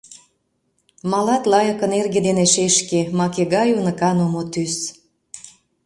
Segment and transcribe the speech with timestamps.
[1.11, 4.75] Малат лайыкын эрге ден шешке, маке гай уныкан омо тӱс.